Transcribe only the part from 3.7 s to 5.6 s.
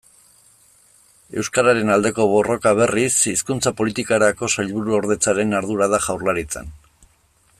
Politikarako Sailburuordetzaren